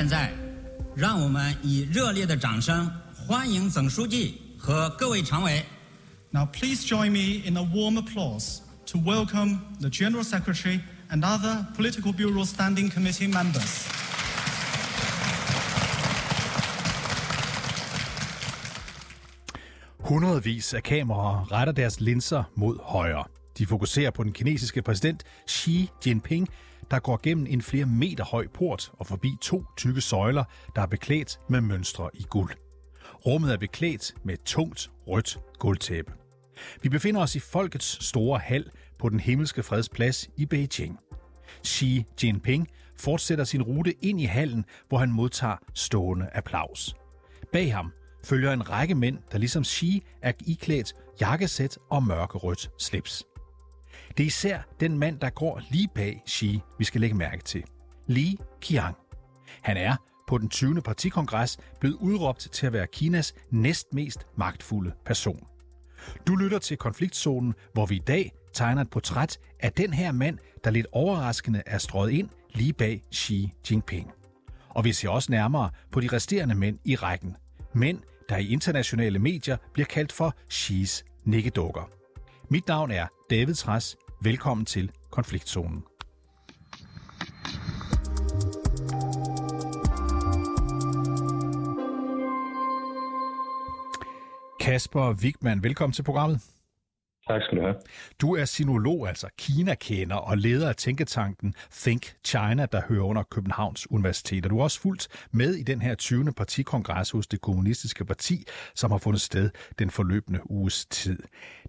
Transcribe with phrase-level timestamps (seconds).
[0.00, 0.32] 现在，
[0.94, 5.64] 让我们以热烈的掌声欢迎总书记和各位常委。
[6.30, 10.80] Now, please join me in a warm applause to welcome the General Secretary
[11.10, 13.88] and other Political Bureau Standing Committee members.
[19.98, 23.24] Hundredvis af kameraer retter deres linser mod højre.
[23.58, 26.48] De fokuserer på den kinesiske præsident Xi Jinping,
[26.91, 30.43] der går gennem en flere meter høj port og forbi to tykke søjler,
[30.75, 32.51] der er beklædt med mønstre i guld.
[33.25, 36.13] Rummet er beklædt med et tungt rødt guldtæppe.
[36.81, 40.99] Vi befinder os i folkets store hal på den himmelske fredsplads i Beijing.
[41.67, 42.67] Xi Jinping
[42.97, 46.95] fortsætter sin rute ind i hallen, hvor han modtager stående applaus.
[47.51, 47.91] Bag ham
[48.23, 53.23] følger en række mænd, der ligesom Xi er iklædt jakkesæt og mørkerødt slips.
[54.17, 57.63] Det er især den mand, der går lige bag Xi, vi skal lægge mærke til.
[58.07, 58.95] Li Qiang.
[59.61, 59.95] Han er
[60.27, 60.81] på den 20.
[60.81, 65.47] partikongres blevet udråbt til at være Kinas næstmest magtfulde person.
[66.27, 70.37] Du lytter til konfliktzonen, hvor vi i dag tegner et portræt af den her mand,
[70.63, 74.11] der lidt overraskende er strøget ind lige bag Xi Jinping.
[74.69, 77.35] Og vi ser også nærmere på de resterende mænd i rækken.
[77.73, 82.00] Mænd, der i internationale medier bliver kaldt for Xis nikkedukker.
[82.51, 83.97] Mit navn er David Træs.
[84.21, 85.83] Velkommen til Konfliktzonen.
[94.59, 96.41] Kasper Wigman, velkommen til programmet.
[97.31, 97.75] Tak skal du have.
[98.21, 103.91] Du er sinolog, altså Kina-kender og leder af tænketanken Think China, der hører under Københavns
[103.91, 104.45] Universitet.
[104.45, 106.33] Og du har også fulgt med i den her 20.
[106.33, 111.19] partikongres hos det kommunistiske parti, som har fundet sted den forløbende uges tid.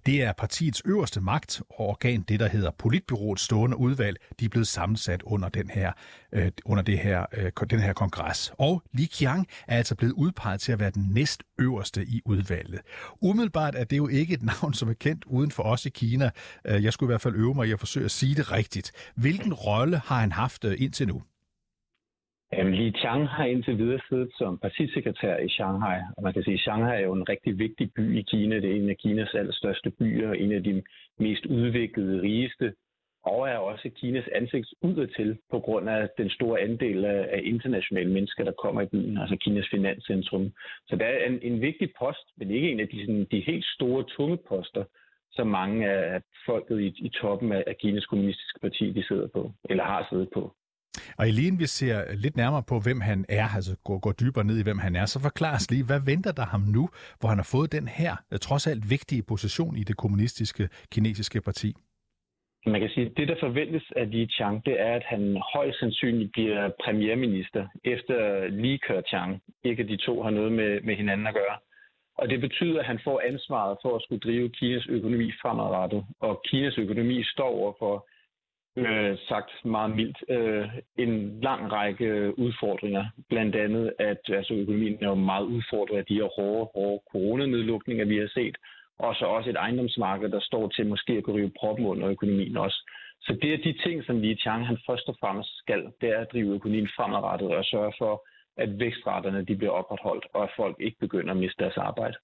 [0.06, 4.16] Det er partiets øverste magt og organ, det der hedder Politbyrået stående udvalg.
[4.40, 5.92] De er blevet sammensat under den her,
[6.32, 8.52] øh, under det her, øh, den her kongres.
[8.58, 12.80] Og Li Qiang er altså blevet udpeget til at være den næst øverste i udvalget.
[13.20, 16.30] Umiddelbart er det jo ikke et navn, som er kendt uden for os i Kina.
[16.68, 18.88] Øh, jeg skulle i hvert fald øve mig i at forsøge at sige det rigtigt.
[19.16, 21.22] Hvilken rolle har han haft øh, indtil nu?
[22.54, 26.54] Øhm, Li Chang har indtil videre siddet som partisekretær i Shanghai, og man kan sige,
[26.54, 28.56] at Shanghai er jo en rigtig vigtig by i Kina.
[28.56, 30.82] Det er en af Kinas allerstørste byer, en af de
[31.18, 32.72] mest udviklede, rigeste,
[33.24, 38.44] og er også Kinas ansigt udadtil på grund af den store andel af, internationale mennesker,
[38.44, 40.52] der kommer i byen, altså Kinas finanscentrum.
[40.88, 43.64] Så det er en, en vigtig post, men ikke en af de, sådan, de helt
[43.64, 44.84] store, tunge poster,
[45.32, 49.52] som mange af folket i, i toppen af, af Kinas kommunistiske parti, de sidder på,
[49.70, 50.54] eller har siddet på.
[51.18, 54.58] Og Elin, vi ser lidt nærmere på, hvem han er, altså går, går dybere ned
[54.58, 56.88] i, hvem han er, så forklar os lige, hvad venter der ham nu,
[57.18, 61.40] hvor han har fået den her, øh, trods alt vigtige position i det kommunistiske kinesiske
[61.40, 61.74] parti?
[62.66, 65.78] Man kan sige, at det, der forventes af Li Qiang, det er, at han højst
[65.78, 69.42] sandsynligt bliver premierminister efter Li Keqiang.
[69.64, 71.56] Ikke at de to har noget med, med hinanden at gøre.
[72.18, 76.04] Og det betyder, at han får ansvaret for at skulle drive Kinas økonomi fremadrettet.
[76.20, 78.06] Og Kinas økonomi står overfor,
[78.76, 80.68] øh, sagt meget mildt, øh,
[80.98, 83.04] en lang række udfordringer.
[83.28, 88.04] Blandt andet, at altså, økonomien er jo meget udfordret af de her hårde, hårde coronanedlukninger,
[88.04, 88.56] vi har set.
[88.98, 92.56] Og så også et ejendomsmarked, der står til måske at kunne rive proppen under økonomien
[92.56, 92.90] også.
[93.20, 96.18] Så det er de ting, som Li Chang han først og fremmest skal, det er
[96.20, 98.26] at drive økonomien fremadrettet og sørge for,
[98.56, 102.16] at vækstraterne de bliver opretholdt, og at folk ikke begynder at miste deres arbejde.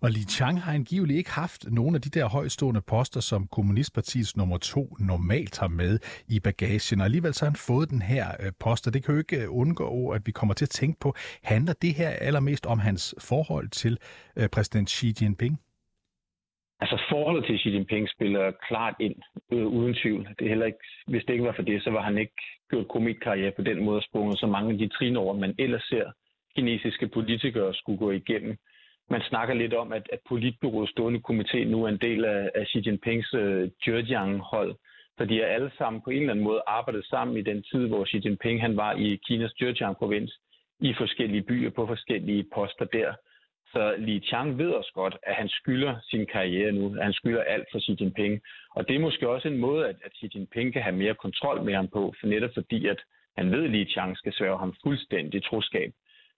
[0.00, 4.36] Og Li Chang har angiveligt ikke haft nogle af de der højstående poster, som Kommunistpartiets
[4.36, 5.98] nummer to normalt har med
[6.28, 7.00] i bagagen.
[7.00, 8.26] Og alligevel så har han fået den her
[8.60, 8.76] poster.
[8.76, 11.14] post, og det kan jo ikke øh, undgå, at vi kommer til at tænke på,
[11.42, 13.98] handler det her allermest om hans forhold til
[14.36, 15.60] øh, præsident Xi Jinping?
[16.80, 19.16] Altså forholdet til Xi Jinping spiller klart ind,
[19.52, 20.28] øh, uden tvivl.
[20.38, 22.36] Det er heller ikke, hvis det ikke var for det, så var han ikke
[22.70, 26.10] gjort komikkarriere på den måde sprunget så mange af de trin over, man ellers ser
[26.56, 28.56] kinesiske politikere skulle gå igennem.
[29.10, 32.66] Man snakker lidt om, at, at politbyråets stående komité nu er en del af, af
[32.66, 34.74] Xi Jinpings øh, Zhejiang-hold,
[35.18, 37.86] så de er alle sammen på en eller anden måde arbejdet sammen i den tid,
[37.88, 40.32] hvor Xi Jinping han var i Kinas Zhejiang-provins
[40.80, 43.14] i forskellige byer på forskellige poster der.
[43.72, 46.94] Så Li Qiang ved også godt, at han skylder sin karriere nu.
[46.96, 48.42] At han skylder alt for Xi Jinping.
[48.76, 51.64] Og det er måske også en måde, at, at Xi Jinping kan have mere kontrol
[51.64, 53.00] med ham på, for netop fordi, at
[53.36, 55.92] han ved, at Li Qiang skal sværge ham fuldstændig troskab.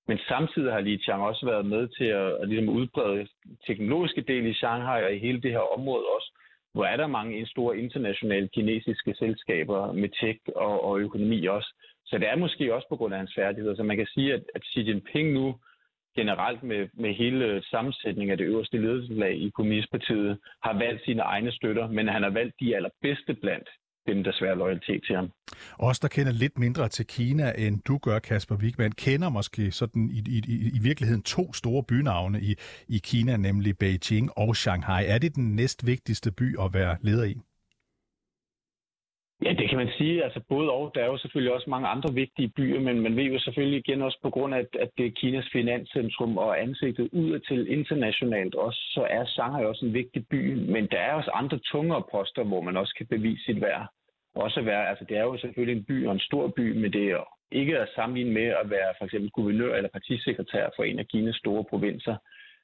[0.09, 3.29] Men samtidig har Li Qiang også været med til at, at ligesom udbrede
[3.67, 6.33] teknologiske del i Shanghai og i hele det her område også,
[6.73, 11.75] hvor er der mange store internationale kinesiske selskaber med tech og, og økonomi også.
[12.07, 13.77] Så det er måske også på grund af hans færdigheder.
[13.77, 15.55] Så man kan sige, at, at Xi Jinping nu
[16.17, 21.53] generelt med, med hele sammensætningen af det øverste ledelseslag i Kommunistpartiet, har valgt sine egne
[21.53, 23.69] støtter, men han har valgt de allerbedste blandt
[24.09, 25.31] dem, der svær loyalitet til ham.
[25.79, 30.11] Os, der kender lidt mindre til Kina, end du gør, Kasper Wigman, kender måske sådan
[30.11, 30.41] i, i,
[30.79, 32.55] i virkeligheden to store bynavne i,
[32.89, 35.05] i Kina, nemlig Beijing og Shanghai.
[35.07, 37.35] Er det den næstvigtigste by at være leder i?
[39.45, 40.25] Ja, det kan man sige.
[40.25, 40.93] Altså både og.
[40.95, 44.03] Der er jo selvfølgelig også mange andre vigtige byer, men man ved jo selvfølgelig igen
[44.03, 48.81] også på grund af, at det er Kinas finanscentrum og ansigtet ud til internationalt også,
[48.95, 50.55] så er Shanghai også en vigtig by.
[50.55, 53.87] Men der er også andre tungere poster, hvor man også kan bevise sit værd.
[54.35, 57.11] Også være, altså det er jo selvfølgelig en by og en stor by, men det
[57.11, 61.09] er ikke at sammenligne med at være for eksempel guvernør eller partisekretær for en af
[61.09, 62.17] Kinas store provinser.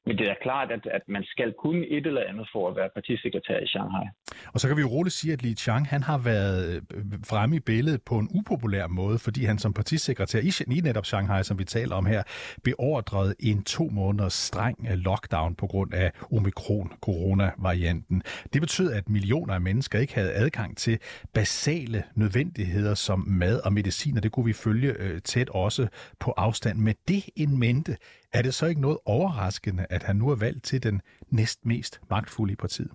[0.06, 2.90] Men det er klart, at, at man skal kunne et eller andet for at være
[2.94, 4.06] partisekretær i Shanghai.
[4.52, 7.56] Og så kan vi jo roligt sige, at Li Chang han har været øh, fremme
[7.56, 11.58] i billedet på en upopulær måde, fordi han som partisekretær i, i netop Shanghai, som
[11.58, 12.22] vi taler om her,
[12.64, 18.22] beordrede en to måneders streng øh, lockdown på grund af omikron-corona-varianten.
[18.52, 20.98] Det betød, at millioner af mennesker ikke havde adgang til
[21.34, 25.88] basale nødvendigheder som mad og medicin, og det kunne vi følge øh, tæt også
[26.20, 26.78] på afstand.
[26.78, 27.96] Med det en mente,
[28.32, 31.00] er det så ikke noget overraskende, at han nu er valgt til den
[31.30, 32.90] næstmest magtfulde i partiet?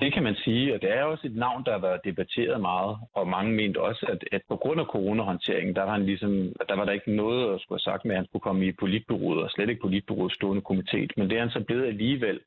[0.00, 2.98] Det kan man sige, og det er også et navn, der har været debatteret meget,
[3.14, 6.76] og mange mente også, at, at på grund af coronahåndteringen, der var, han ligesom, der
[6.76, 9.42] var der ikke noget at skulle have sagt med, at han skulle komme i politbyrådet,
[9.44, 12.40] og slet ikke politbyrådet stående komité, men det er han så blevet alligevel.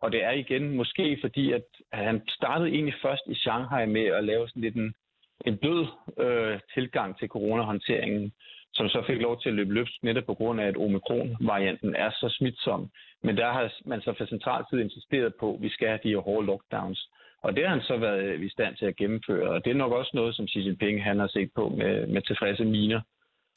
[0.00, 4.24] Og det er igen måske fordi, at han startede egentlig først i Shanghai med at
[4.24, 4.94] lave sådan lidt en,
[5.46, 5.86] en blød
[6.18, 8.32] øh, tilgang til coronahåndteringen,
[8.74, 12.10] som så fik lov til at løbe løbsk netop på grund af, at omikron-varianten er
[12.10, 12.90] så smitsom.
[13.22, 16.08] Men der har man så fra central side insisteret på, at vi skal have de
[16.08, 17.08] her hårde lockdowns.
[17.42, 19.50] Og det har han så været i stand til at gennemføre.
[19.50, 22.22] Og det er nok også noget, som Xi Jinping han har set på med, med
[22.22, 23.00] tilfredse miner.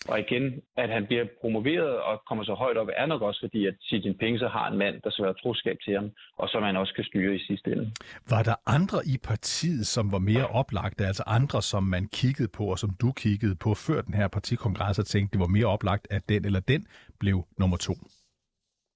[0.10, 3.66] Og igen, at han bliver promoveret og kommer så højt op, er nok også fordi,
[3.66, 6.78] at Xi Jinping så har en mand, der svarer troskab til ham, og som han
[6.78, 7.92] også kan styre i sidste ende.
[8.30, 12.64] Var der andre i partiet, som var mere oplagte, altså andre, som man kiggede på,
[12.64, 16.08] og som du kiggede på før den her partikongres, og tænkte, det var mere oplagt,
[16.12, 16.88] at den eller den
[17.20, 17.94] blev nummer to?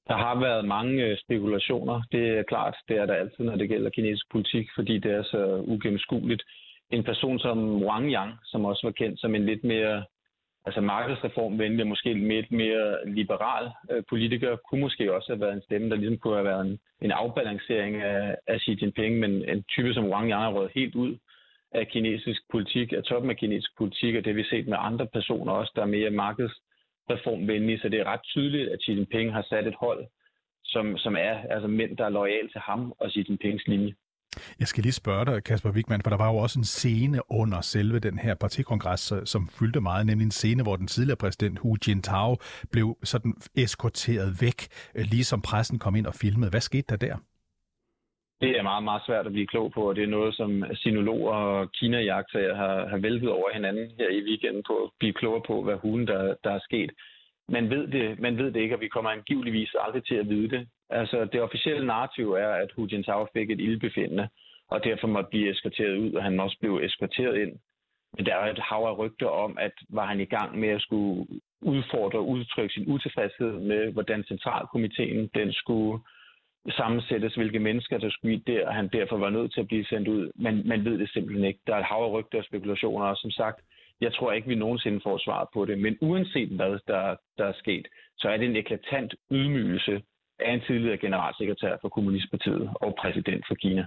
[0.08, 2.02] Der har været mange øh, spekulationer.
[2.12, 5.24] Det er klart, det er der altid, når det gælder kinesisk politik, fordi det er
[5.24, 6.44] så ugennemskueligt.
[6.92, 10.04] En person som Wang Yang, som også var kendt som en lidt mere
[10.66, 15.90] altså markedsreformvenlig, måske lidt mere liberal øh, politiker, kunne måske også have været en stemme,
[15.90, 19.94] der ligesom kunne have været en, en afbalancering af, af Xi Jinping, men en type
[19.94, 21.18] som Wang Yang er røget helt ud
[21.72, 25.08] af kinesisk politik, af toppen af kinesisk politik, og det har vi set med andre
[25.08, 29.46] personer også, der er mere markedsreformvenlige, så det er ret tydeligt, at Xi Jinping har
[29.50, 30.06] sat et hold,
[30.64, 33.94] som, som er altså mænd, der er lojale til ham og Xi Jinpings linje.
[34.60, 37.62] Jeg skal lige spørge dig, Kasper Wigman, for der var jo også en scene under
[37.62, 41.60] selve den her partikongres, øh, som fyldte meget, nemlig en scene, hvor den tidligere præsident
[41.60, 42.38] Hu Jintao
[42.72, 44.60] blev sådan eskorteret væk,
[44.96, 46.50] øh, lige som pressen kom ind og filmede.
[46.50, 47.16] Hvad skete der der?
[48.42, 51.34] Det er meget, meget svært at blive klog på, og det er noget, som sinologer
[51.34, 51.98] og kina
[52.62, 56.08] har, har væltet over hinanden her i weekenden på at blive klogere på, hvad hulen
[56.08, 56.92] der, der er sket.
[57.50, 60.50] Man ved, det, man ved det ikke, og vi kommer angiveligvis aldrig til at vide
[60.50, 60.68] det.
[60.92, 64.30] Altså, det officielle narrativ er, at Hu Jintao fik et ildbefindende,
[64.70, 67.60] og derfor måtte blive eskorteret ud, og han også blev eskorteret ind.
[68.18, 70.82] Men der er et hav af rygter om, at var han i gang med at
[70.82, 71.28] skulle
[71.62, 76.00] udfordre og udtrykke sin utilfredshed med, hvordan centralkomiteen den skulle
[76.70, 79.86] sammensættes, hvilke mennesker der skulle i der, og han derfor var nødt til at blive
[79.86, 80.32] sendt ud.
[80.36, 81.60] Men man ved det simpelthen ikke.
[81.68, 83.62] Der er et hav af rygter og spekulationer, og som sagt,
[84.02, 85.80] jeg tror ikke, vi nogensinde får svar på det.
[85.80, 90.02] Men uanset hvad der, der er sket, så er det en eklatant ydmygelse
[90.46, 93.86] er en tidligere generalsekretær for Kommunistpartiet og præsident for Kina.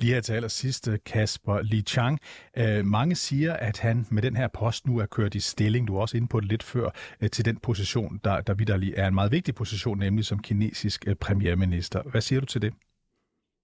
[0.00, 2.18] Lige her til allersidst, Kasper Li Chang.
[2.58, 5.96] Øh, mange siger, at han med den her post nu er kørt i stilling, du
[5.96, 6.88] er også inde på det lidt før,
[7.22, 11.08] øh, til den position, der, der vidderlig er en meget vigtig position, nemlig som kinesisk
[11.08, 12.02] øh, premierminister.
[12.12, 12.72] Hvad siger du til det?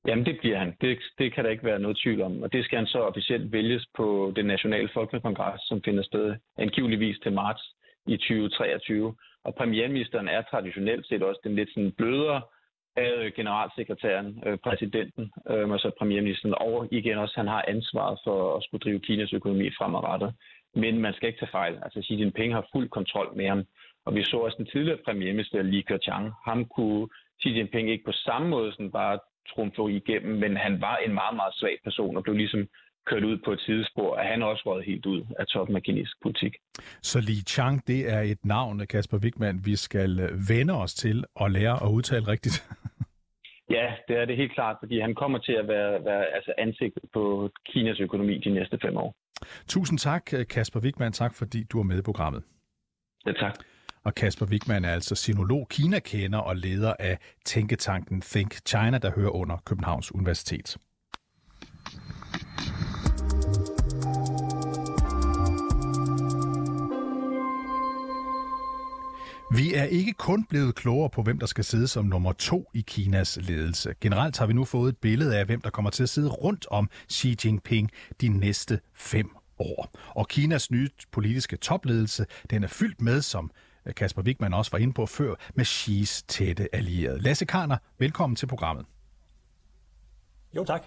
[0.07, 0.73] Jamen, det bliver han.
[0.81, 2.43] Det, det kan der ikke være noget tvivl om.
[2.43, 7.19] Og det skal han så officielt vælges på den nationale folkekongres, som finder sted angiveligvis
[7.23, 7.63] til marts
[8.07, 9.15] i 2023.
[9.45, 12.43] Og premierministeren er traditionelt set også den lidt sådan blødere
[12.97, 16.55] af generalsekretæren, øh, præsidenten, øh, og så premierministeren.
[16.59, 20.35] Og igen også, han har ansvaret for at skulle drive Kinas økonomi fremadrettet.
[20.75, 21.79] Men man skal ikke tage fejl.
[21.83, 23.65] Altså Xi Jinping har fuld kontrol med ham.
[24.05, 26.33] Og vi så også den tidligere premierminister Li Keqiang.
[26.45, 27.09] Ham kunne
[27.43, 29.19] Xi Jinping ikke på samme måde sådan bare
[29.55, 32.69] trumfe igennem, men han var en meget, meget svag person og blev ligesom
[33.07, 36.17] kørt ud på et sidespor, at han også røget helt ud af toppen af kinesisk
[36.23, 36.57] politik.
[37.03, 41.25] Så Li Chang, det er et navn, Kasper Wigman, vi skal øh, vende os til
[41.35, 42.57] og lære at udtale rigtigt.
[43.77, 47.03] ja, det er det helt klart, fordi han kommer til at være, være altså ansigtet
[47.13, 49.15] på Kinas økonomi de næste fem år.
[49.69, 51.13] Tusind tak, Kasper Wigman.
[51.13, 52.43] Tak, fordi du er med i programmet.
[53.27, 53.55] Ja, tak.
[54.05, 59.31] Og Kasper Wigman er altså sinolog, Kina-kender og leder af tænketanken Think China, der hører
[59.31, 60.77] under Københavns Universitet.
[69.57, 72.85] Vi er ikke kun blevet klogere på, hvem der skal sidde som nummer to i
[72.87, 73.95] Kinas ledelse.
[74.01, 76.67] Generelt har vi nu fået et billede af, hvem der kommer til at sidde rundt
[76.71, 77.91] om Xi Jinping
[78.21, 79.91] de næste fem år.
[80.09, 83.51] Og Kinas nye politiske topledelse, den er fyldt med, som
[83.97, 87.21] Kasper Wigman også var inde på før, med Xis tætte allierede.
[87.21, 88.87] Lasse Karner, velkommen til programmet.
[90.57, 90.83] Jo, tak.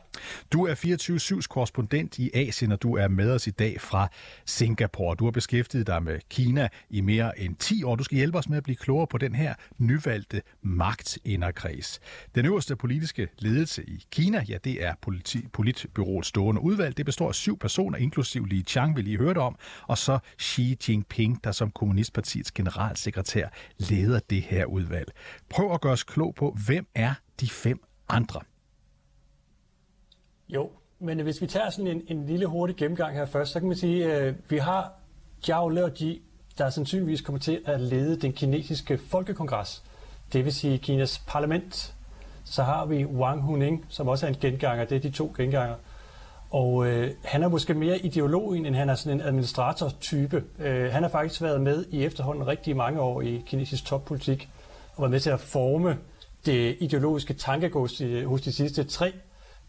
[0.53, 4.07] Du er 24-7's korrespondent i Asien, og du er med os i dag fra
[4.45, 5.15] Singapore.
[5.15, 7.95] Du har beskæftiget dig med Kina i mere end 10 år.
[7.95, 11.99] Du skal hjælpe os med at blive klogere på den her nyvalgte magtinderkreds.
[12.35, 16.97] Den øverste politiske ledelse i Kina, ja, det er politi- politbyråets stående udvalg.
[16.97, 19.55] Det består af syv personer, inklusiv Li Chang, vi lige hørte om,
[19.87, 25.11] og så Xi Jinping, der som Kommunistpartiets generalsekretær leder det her udvalg.
[25.49, 28.41] Prøv at gøre os klog på, hvem er de fem andre?
[30.53, 30.69] Jo,
[30.99, 33.77] men hvis vi tager sådan en, en lille hurtig gennemgang her først, så kan man
[33.77, 34.91] sige, at øh, vi har
[35.43, 36.21] Zhao Leoji,
[36.57, 39.83] der sandsynligvis kommer til at lede den kinesiske folkekongres,
[40.33, 41.95] det vil sige Kinas parlament.
[42.43, 45.75] Så har vi Wang Huning, som også er en genganger, det er de to genganger.
[46.49, 50.43] Og øh, han er måske mere ideologen, end han er sådan en administrator-type.
[50.59, 54.49] Øh, han har faktisk været med i efterhånden rigtig mange år i kinesisk toppolitik,
[54.95, 55.97] og været med til at forme
[56.45, 59.13] det ideologiske tankegods hos de sidste tre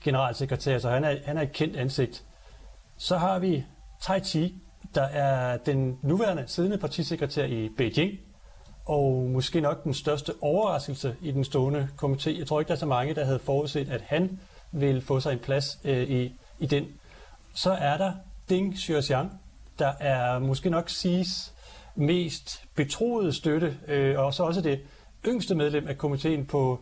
[0.04, 2.24] generalsekretær, så han er, han er et kendt ansigt.
[2.96, 3.64] Så har vi
[4.02, 4.54] Tai Chi,
[4.94, 8.18] der er den nuværende siddende partisekretær i Beijing,
[8.84, 12.38] og måske nok den største overraskelse i den stående komité.
[12.38, 14.40] Jeg tror ikke, der er så mange, der havde forudset, at han
[14.72, 16.86] vil få sig en plads øh, i, i den.
[17.54, 18.12] Så er der
[18.48, 19.40] Ding Xiaoxiang,
[19.78, 21.54] der er måske nok siges
[21.94, 24.80] mest betroede støtte, øh, og så også det
[25.26, 26.80] yngste medlem af komiteen på,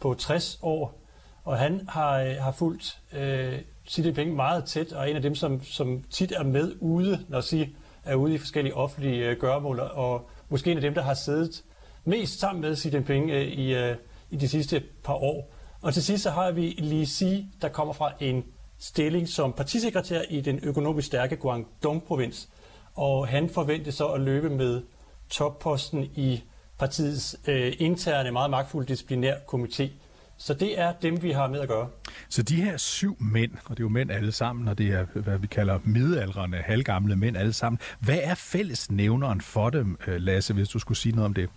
[0.00, 1.03] på 60 år.
[1.44, 5.34] Og han har, øh, har fulgt øh, Xi Jinping meget tæt, og en af dem,
[5.34, 9.80] som, som tit er med ude, når Xi er ude i forskellige offentlige øh, gøremål,
[9.80, 11.64] og måske en af dem, der har siddet
[12.04, 13.96] mest sammen med Xi Jinping øh, i, øh,
[14.30, 15.50] i de sidste par år.
[15.82, 18.44] Og til sidst så har vi Li Xi, der kommer fra en
[18.78, 22.48] stilling som partisekretær i den økonomisk stærke Guangdong-provins.
[22.94, 24.82] Og han forventes så at løbe med
[25.30, 26.42] topposten i
[26.78, 29.88] partiets øh, interne, meget magtfulde disciplinær komité.
[30.36, 31.88] Så det er dem, vi har med at gøre.
[32.28, 35.04] Så de her syv mænd, og det er jo mænd alle sammen, og det er,
[35.14, 37.78] hvad vi kalder midaldrende, halvgamle mænd alle sammen.
[38.00, 41.50] Hvad er fællesnævneren for dem, øh, Lasse, hvis du skulle sige noget om det?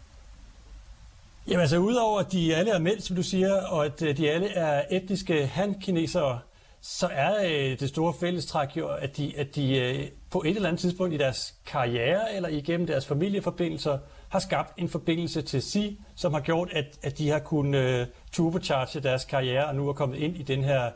[1.48, 4.32] Jamen altså, udover at de alle er mænd, som du siger, og at øh, de
[4.32, 6.40] alle er etniske han-kinesere,
[6.82, 10.68] så er øh, det store fællestræk jo, at de, at de øh, på et eller
[10.68, 13.98] andet tidspunkt i deres karriere eller igennem deres familieforbindelser
[14.30, 18.08] har skabt en forbindelse til si, som har gjort, at, at de har kunnet øh,
[18.32, 20.92] turbocharge deres karriere og nu er kommet ind i den her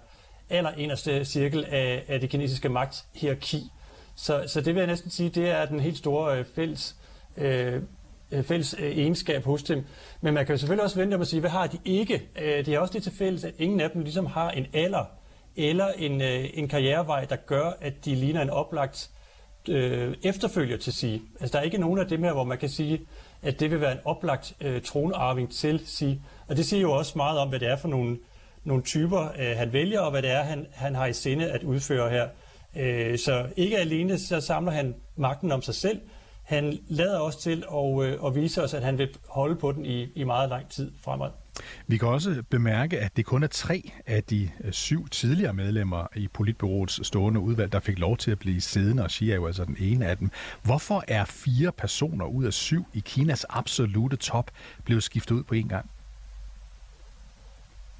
[0.49, 3.71] allerinderste cirkel af, af det kinesiske magthierarki.
[4.15, 6.95] Så, så det vil jeg næsten sige, det er den helt store øh, fælles,
[7.37, 7.81] øh,
[8.31, 9.85] øh, fælles øh, egenskab hos dem.
[10.21, 12.29] Men man kan jo selvfølgelig også vente om at sige, hvad har de ikke?
[12.41, 15.05] Øh, det er også det til fælles, at ingen af dem ligesom har en alder
[15.55, 19.09] eller en, øh, en karrierevej, der gør, at de ligner en oplagt
[19.69, 21.21] øh, efterfølger til sige.
[21.39, 23.01] Altså, der er ikke nogen af dem her, hvor man kan sige,
[23.41, 26.21] at det vil være en oplagt øh, tronarving til sige.
[26.47, 28.17] Og det siger jo også meget om, hvad det er for nogle,
[28.63, 31.63] nogle typer, øh, han vælger, og hvad det er, han, han har i sinde at
[31.63, 32.27] udføre her.
[32.75, 36.01] Øh, så ikke alene så samler han magten om sig selv,
[36.43, 39.85] han lader også til at, øh, at vise os, at han vil holde på den
[39.85, 41.29] i, i meget lang tid fremad.
[41.87, 46.07] Vi kan også bemærke, at det kun er tre af de øh, syv tidligere medlemmer
[46.15, 49.47] i Politbyråets stående udvalg, der fik lov til at blive siddende, og Xi er jo
[49.47, 50.29] altså den ene af dem.
[50.63, 54.51] Hvorfor er fire personer ud af syv i Kinas absolute top
[54.85, 55.89] blevet skiftet ud på en gang?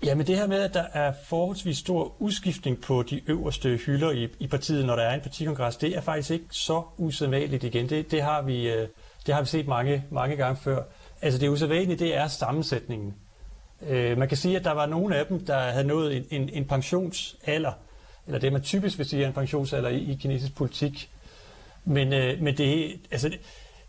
[0.04, 4.12] Ja, men det her med, at der er forholdsvis stor udskiftning på de øverste hylder
[4.12, 7.90] i, i partiet, når der er en partikongres, det er faktisk ikke så usædvanligt igen.
[7.90, 8.88] Det, det, har, vi, øh,
[9.26, 10.84] det har vi set mange, mange gange før.
[11.22, 13.14] Altså det usædvanlige, det er sammensætningen.
[13.88, 16.50] Øh, man kan sige, at der var nogle af dem, der havde nået en, en,
[16.50, 17.72] en pensionsalder,
[18.28, 21.10] eller det man typisk vil sige er en pensionsalder i, i kinesisk politik.
[21.86, 23.30] Men, øh, men det, altså,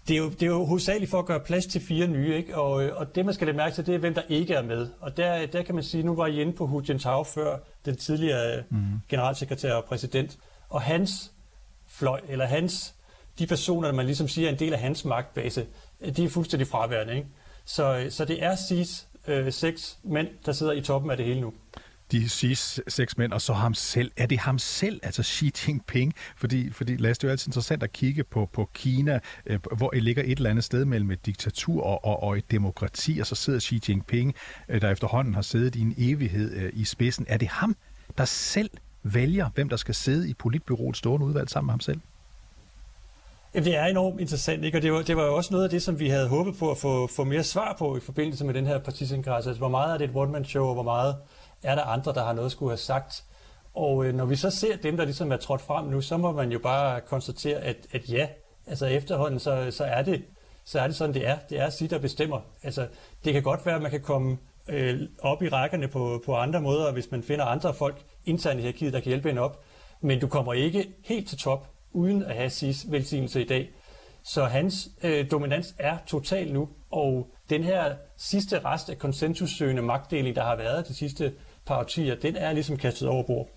[0.08, 2.56] det, er jo, det er jo hovedsageligt for at gøre plads til fire nye, ikke?
[2.56, 4.62] Og, øh, og det man skal lægge mærke til, det er, hvem der ikke er
[4.62, 4.88] med.
[5.00, 7.96] Og der, der kan man sige, nu var I inde på Hu Jintao før, den
[7.96, 8.84] tidligere mm.
[9.08, 11.32] generalsekretær og præsident, og hans
[11.88, 12.94] fløj, eller hans,
[13.38, 15.66] de personer, der man ligesom siger er en del af hans magtbase,
[16.16, 17.16] de er fuldstændig fraværende.
[17.16, 17.28] Ikke?
[17.64, 21.40] Så, så det er SIS øh, seks mænd, der sidder i toppen af det hele
[21.40, 21.52] nu.
[22.12, 24.12] De siger seks mænd, og så ham selv.
[24.16, 26.14] Er det ham selv, altså Xi Jinping?
[26.36, 29.58] Fordi, fordi lad os det er jo altid interessant at kigge på, på Kina, øh,
[29.76, 33.18] hvor det ligger et eller andet sted mellem et diktatur og, og, og et demokrati,
[33.20, 34.34] og så sidder Xi Jinping,
[34.68, 37.26] øh, der efterhånden har siddet i en evighed øh, i spidsen.
[37.28, 37.76] Er det ham,
[38.18, 38.70] der selv
[39.02, 42.00] vælger, hvem der skal sidde i politbyrået stående udvalg sammen med ham selv?
[43.54, 44.78] Jamen, det er enormt interessant, ikke?
[44.78, 46.70] og det var, det var jo også noget af det, som vi havde håbet på
[46.70, 49.46] at få, få mere svar på i forbindelse med den her partisingress.
[49.46, 51.16] Altså, hvor meget er det et one-man-show, og hvor meget
[51.62, 53.24] er der andre, der har noget at skulle have sagt.
[53.74, 56.32] Og øh, når vi så ser dem, der ligesom er trådt frem nu, så må
[56.32, 58.28] man jo bare konstatere, at, at ja,
[58.66, 60.24] altså efterhånden, så, så, er det,
[60.64, 61.38] så er det sådan, det er.
[61.50, 62.40] Det er sig, der bestemmer.
[62.62, 62.86] Altså,
[63.24, 66.60] det kan godt være, at man kan komme øh, op i rækkerne på, på andre
[66.60, 69.62] måder, hvis man finder andre folk internt i hierarkiet, der kan hjælpe en op.
[70.00, 73.70] Men du kommer ikke helt til top, uden at have SIS velsignelse i dag.
[74.24, 80.36] Så hans øh, dominans er total nu, og den her sidste rest af konsensussøgende magtdeling,
[80.36, 81.32] der har været de sidste
[81.66, 83.48] par årtier, den er ligesom kastet over bord.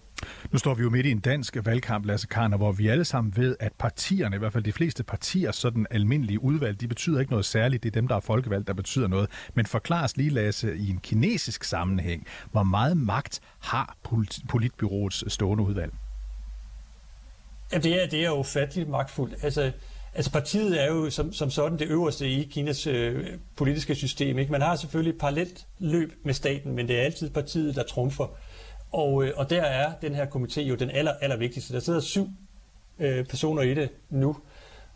[0.52, 3.34] Nu står vi jo midt i en dansk valgkamp, Lasse Karner, hvor vi alle sammen
[3.38, 7.32] ved, at partierne, i hvert fald de fleste partier, sådan almindelige udvalg, de betyder ikke
[7.32, 7.84] noget særligt.
[7.84, 9.30] Det er dem, der er folkevalgt, der betyder noget.
[9.54, 13.98] Men forklares lige, Lasse, i en kinesisk sammenhæng, hvor meget magt har
[14.48, 15.94] politbyråets stående udvalg?
[17.74, 19.44] Ja, det er, det er jo ufatteligt magtfuldt.
[19.44, 19.72] Altså,
[20.14, 24.40] altså partiet er jo som, som sådan det øverste i Kinas øh, politiske system.
[24.40, 24.52] Ikke?
[24.52, 28.28] Man har selvfølgelig et parallelt løb med staten, men det er altid partiet, der trumfer.
[28.92, 31.74] Og, øh, og der er den her komité jo den aller, aller vigtigste.
[31.74, 32.28] Der sidder syv
[33.00, 34.38] øh, personer i det nu.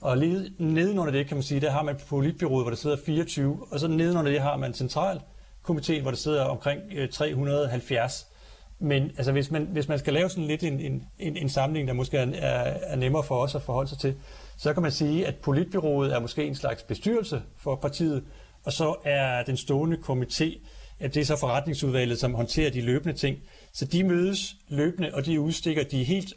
[0.01, 3.67] Og lige nedenunder det, kan man sige, der har man politbyrået, hvor der sidder 24,
[3.71, 8.27] og så nedenunder det har man centralkomiteen, hvor der sidder omkring øh, 370.
[8.79, 11.87] Men altså, hvis, man, hvis man skal lave sådan lidt en, en, en, en samling,
[11.87, 14.15] der måske er, er, er nemmere for os at forholde sig til,
[14.57, 18.23] så kan man sige, at politbyrået er måske en slags bestyrelse for partiet,
[18.63, 20.67] og så er den stående komité,
[20.99, 23.37] at det er så forretningsudvalget, som håndterer de løbende ting.
[23.73, 26.33] Så de mødes løbende, og de udstikker de helt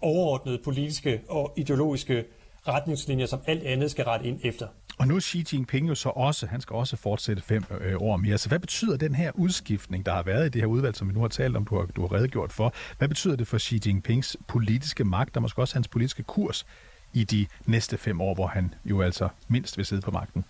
[0.00, 2.24] overordnede politiske og ideologiske
[2.68, 4.66] retningslinjer, som alt andet skal rette ind efter.
[5.00, 8.16] Og nu er Xi Jinping jo så også, han skal også fortsætte fem øh, år
[8.16, 8.38] mere.
[8.38, 11.12] Så hvad betyder den her udskiftning, der har været i det her udvalg, som vi
[11.12, 12.74] nu har talt om, du har, du har redegjort for?
[12.98, 16.66] Hvad betyder det for Xi Jinpings politiske magt, og måske også hans politiske kurs
[17.12, 20.44] i de næste fem år, hvor han jo altså mindst vil sidde på magten?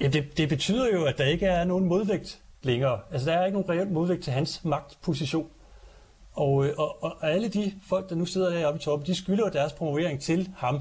[0.00, 3.00] Ja, det, det betyder jo, at der ikke er nogen modvægt længere.
[3.12, 5.48] Altså, der er ikke nogen reel modvægt til hans magtposition.
[6.32, 9.50] Og, øh, og, og alle de folk, der nu sidder heroppe i toppen, de skylder
[9.50, 10.80] deres promovering til ham.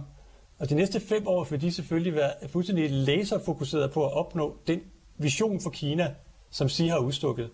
[0.59, 4.79] Og de næste fem år vil de selvfølgelig være fuldstændig laserfokuseret på at opnå den
[5.17, 6.13] vision for Kina,
[6.49, 7.49] som Xi har udstukket.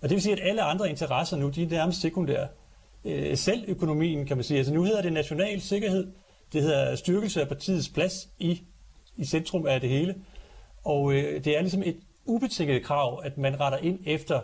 [0.00, 2.48] Og det vil sige, at alle andre interesser nu, de er nærmest sekundære.
[3.04, 4.58] Øh, selv økonomien, kan man sige.
[4.58, 6.12] Altså nu hedder det national sikkerhed.
[6.52, 8.62] Det hedder styrkelse af partiets plads i,
[9.16, 10.14] i centrum af det hele.
[10.84, 14.40] Og øh, det er ligesom et ubetinget krav, at man retter ind efter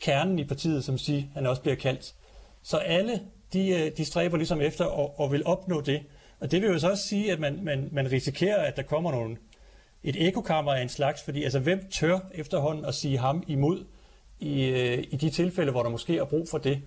[0.00, 2.14] kernen i partiet, som siger, han også bliver kaldt.
[2.62, 3.20] Så alle,
[3.52, 6.00] de, øh, de stræber ligesom efter og, og vil opnå det.
[6.40, 9.10] Og det vil jo så også sige, at man, man, man risikerer, at der kommer
[9.10, 9.36] nogle,
[10.02, 13.84] et ekokammer af en slags, fordi altså, hvem tør efterhånden at sige ham imod
[14.40, 16.82] i, øh, i de tilfælde, hvor der måske er brug for det?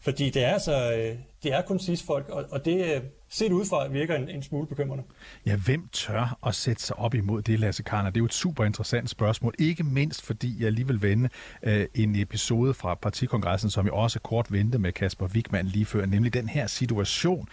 [0.00, 3.88] Fordi det er altså, øh, det er kun cis-folk, og, og det øh, set udefra
[3.88, 5.04] virker en, en smule bekymrende.
[5.46, 8.10] Ja, hvem tør at sætte sig op imod det, Lasse Karner?
[8.10, 11.28] Det er jo et super interessant spørgsmål, ikke mindst fordi jeg lige vil vende
[11.62, 16.06] øh, en episode fra partikongressen, som jeg også kort vendte med Kasper Wigman lige før,
[16.06, 17.48] nemlig den her situation,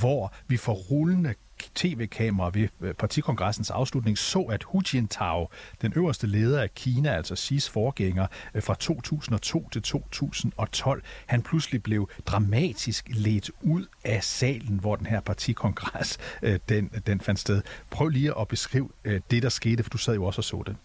[0.00, 1.34] hvor vi får rullende
[1.74, 5.48] tv-kamera ved øh, partikongressens afslutning så, at Hu Jintao,
[5.82, 11.82] den øverste leder af Kina, altså Xi's forgænger øh, fra 2002 til 2012, han pludselig
[11.82, 17.62] blev dramatisk ledt ud af salen, hvor den her partikongres øh, den, den fandt sted.
[17.90, 20.76] Prøv lige at beskrive det, der skete, for du sad jo også og så det.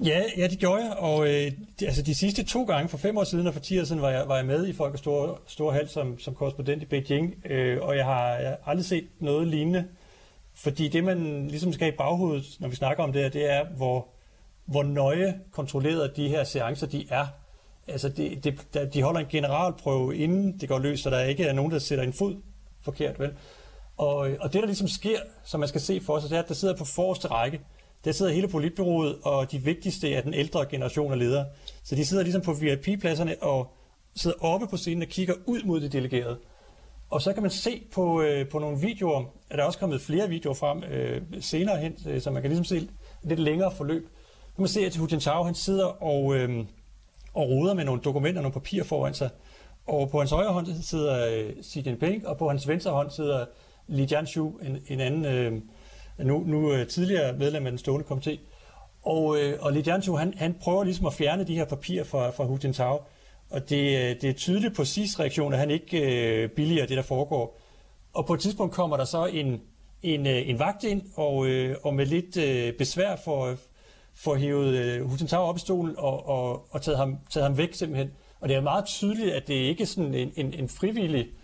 [0.00, 3.18] Ja, ja, det gjorde jeg, og øh, de, altså de sidste to gange, for fem
[3.18, 5.36] år siden og for ti år siden, var jeg, var jeg med i Folkets Store,
[5.46, 9.08] Store Hal som, som korrespondent i Beijing, øh, og jeg har, jeg har aldrig set
[9.20, 9.84] noget lignende,
[10.54, 13.64] fordi det, man ligesom skal i baghovedet, når vi snakker om det her, det er,
[13.76, 14.06] hvor,
[14.64, 17.26] hvor nøje kontrolleret de her seancer, de er.
[17.88, 18.56] Altså, de, de,
[18.94, 22.04] de holder en generalprøve, inden det går løs, så der ikke er nogen, der sætter
[22.04, 22.36] en fod
[22.82, 23.32] forkert, vel?
[23.96, 26.42] Og, øh, og det, der ligesom sker, som man skal se for sig, det er,
[26.42, 27.60] at der sidder på forreste række,
[28.04, 31.46] der sidder hele politbyrået og de vigtigste er den ældre generation af ledere.
[31.84, 33.70] Så de sidder ligesom på VIP-pladserne og
[34.16, 36.38] sidder oppe på scenen og kigger ud mod de delegerede.
[37.10, 40.00] Og så kan man se på, øh, på nogle videoer, at der er også kommet
[40.00, 42.88] flere videoer frem øh, senere hen, øh, så man kan ligesom se et
[43.22, 44.02] lidt længere forløb.
[44.02, 46.64] Nu kan man se, at Hu Jintao, han sidder og, øh,
[47.34, 49.30] og roder med nogle dokumenter, nogle papirer foran sig.
[49.86, 53.46] Og på hans højre hånd sidder øh, Xi Jinping, og på hans venstre hånd sidder
[53.86, 55.62] Li Jianshu, en, en anden øh,
[56.18, 58.38] nu, nu øh, tidligere medlem af den stående komité.
[59.02, 62.30] Og, øh, og Li Jianzhu, han, han prøver ligesom at fjerne de her papirer fra,
[62.30, 63.00] fra Hu Jintao.
[63.50, 66.96] Og det, øh, det er tydeligt på sidste reaktion, at han ikke øh, billiger det,
[66.96, 67.60] der foregår.
[68.12, 69.60] Og på et tidspunkt kommer der så en,
[70.02, 73.54] en, øh, en vagt ind, og, øh, og med lidt øh, besvær for,
[74.14, 77.58] for hævet øh, Hu Jintao op i stolen og, og, og taget, ham, taget ham
[77.58, 78.10] væk simpelthen.
[78.40, 81.43] Og det er meget tydeligt, at det ikke er sådan en, en, en frivillig øh,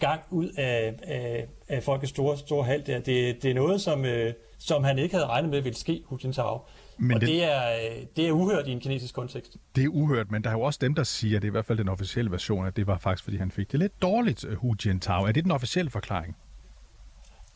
[0.00, 2.98] gang ud af, af, af folkets store, store hal der.
[2.98, 6.18] Det, det er noget, som, øh, som han ikke havde regnet med ville ske, Hu
[6.24, 6.60] Jintao.
[6.98, 9.56] Men og det, det, er, øh, det er uhørt i en kinesisk kontekst.
[9.76, 11.66] Det er uhørt, men der er jo også dem, der siger, det er i hvert
[11.66, 14.56] fald den officielle version, at det var faktisk, fordi han fik det lidt dårligt, øh,
[14.56, 15.24] Hu Jintao.
[15.24, 16.36] Er det den officielle forklaring?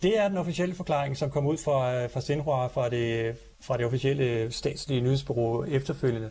[0.03, 3.87] Det er den officielle forklaring, som kom ud fra, fra Xinhua, fra det, fra det
[3.87, 6.31] officielle statslige nyhedsbureau efterfølgende.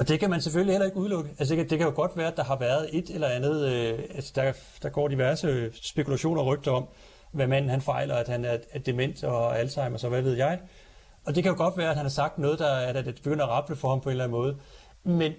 [0.00, 1.30] Og det kan man selvfølgelig heller ikke udelukke.
[1.38, 3.66] Altså, det, kan, det kan jo godt være, at der har været et eller andet,
[3.66, 6.88] øh, altså, der, der går diverse øh, spekulationer og rygter om,
[7.32, 10.60] hvad manden han fejler, at han er, er dement og Alzheimer, så hvad ved jeg.
[11.26, 13.14] Og det kan jo godt være, at han har sagt noget, der er, at det
[13.14, 14.56] begynder at rapple for ham på en eller anden måde.
[15.04, 15.32] Men,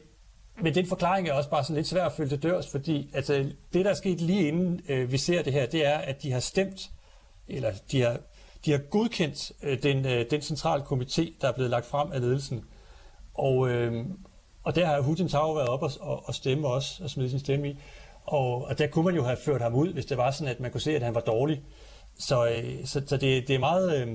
[0.61, 3.33] men den forklaring er også bare sådan lidt svær at følge til dørs, fordi altså,
[3.73, 6.31] det, der er sket lige inden øh, vi ser det her, det er, at de
[6.31, 6.91] har stemt,
[7.47, 8.17] eller de har,
[8.65, 12.21] de har godkendt øh, den, øh, den centrale komité, der er blevet lagt frem af
[12.21, 12.63] ledelsen.
[13.33, 14.05] Og, øh,
[14.63, 17.39] og der har Hu Jintao været op og, og, og stemme også, og smide sin
[17.39, 17.77] stemme i.
[18.25, 20.59] Og, og der kunne man jo have ført ham ud, hvis det var sådan, at
[20.59, 21.61] man kunne se, at han var dårlig.
[22.19, 24.07] Så, øh, så, så det, det, er meget, øh,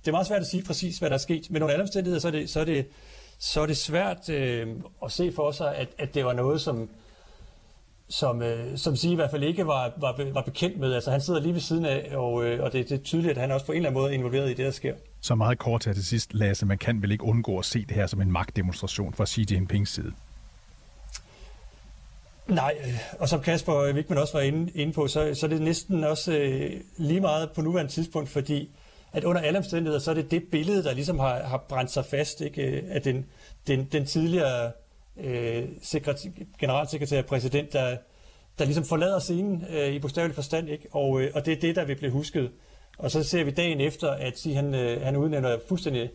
[0.00, 1.50] det er meget svært at sige præcis, hvad der er sket.
[1.50, 2.86] Men under alle omstændigheder, så er det, så er det,
[3.38, 4.68] så er det svært øh,
[5.04, 6.90] at se for sig, at, at det var noget, som,
[8.08, 10.94] som, øh, som sige i hvert fald ikke var, var, var bekendt med.
[10.94, 13.38] Altså han sidder lige ved siden af, og, øh, og det, det er tydeligt, at
[13.38, 14.94] han også på en eller anden måde er involveret i det, der sker.
[15.24, 17.90] Så meget kort her til sidst, Lasse, man kan vel ikke undgå at se det
[17.90, 20.12] her som en magtdemonstration fra Xi Jinpings side?
[22.48, 25.62] Nej, øh, og som Kasper Wigman også var inde, inde på, så, så er det
[25.62, 28.70] næsten også øh, lige meget på nuværende tidspunkt, fordi
[29.12, 32.04] at under alle omstændigheder, så er det det billede, der ligesom har, har brændt sig
[32.04, 32.62] fast, ikke?
[32.62, 33.26] Øh, at den,
[33.66, 34.72] den, den tidligere
[35.16, 37.96] øh, sekretær, generalsekretær og præsident, der,
[38.58, 40.88] der ligesom forlader scenen øh, i bogstavelig forstand, ikke?
[40.92, 42.50] Og, øh, og det er det, der vil blive husket.
[42.98, 46.10] Og så ser vi dagen efter, at sige, han, øh, han udnævner fuldstændig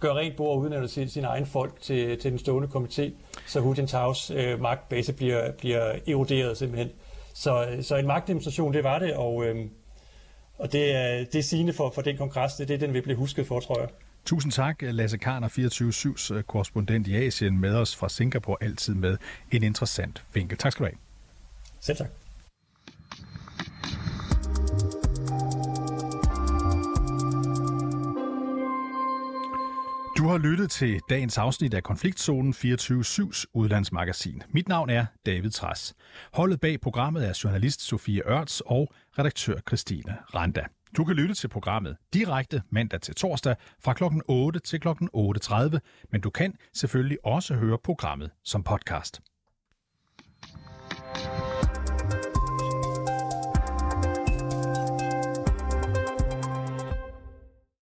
[0.00, 3.10] gør rent bord og udnævner sin, sin egen folk til, til den stående komité,
[3.46, 6.90] så Hu Jintaos øh, magtbase bliver, bliver eroderet simpelthen.
[7.34, 9.66] Så, så en magtdemonstration, det var det, og, øh,
[10.58, 13.02] og det, er, det er sigende for, for den kongres, det er det, den vil
[13.02, 13.88] blive husket for, tror jeg.
[14.24, 19.16] Tusind tak, Lasse Karner, 24-7's øh, korrespondent i Asien, med os fra Singapore, altid med
[19.52, 20.58] en interessant vinkel.
[20.58, 20.98] Tak skal du have.
[21.80, 22.25] Selv tak.
[30.26, 34.42] Du har lyttet til dagens afsnit af Konfliktzonen 24-7's udlandsmagasin.
[34.48, 35.94] Mit navn er David Træs.
[36.32, 40.64] Holdet bag programmet er journalist Sofie Ørts og redaktør Christine Randa.
[40.96, 44.04] Du kan lytte til programmet direkte mandag til torsdag fra kl.
[44.28, 44.88] 8 til kl.
[44.88, 45.78] 8.30,
[46.12, 49.20] men du kan selvfølgelig også høre programmet som podcast.